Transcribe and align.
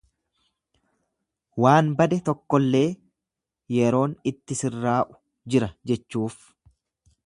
Waan 1.65 1.91
bade 1.99 2.19
tokkollee 2.31 2.83
yeroon 3.77 4.19
itti 4.33 4.61
sirraa'u 4.63 5.23
jira 5.55 5.75
jechuuf. 5.93 6.41